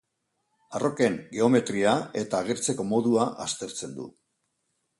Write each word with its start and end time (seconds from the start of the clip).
Arroken 0.77 1.17
geometria 1.35 1.93
eta 2.23 2.41
agertzeko 2.45 2.87
modua 2.93 3.27
aztertzen 3.47 3.95
du. 4.01 4.09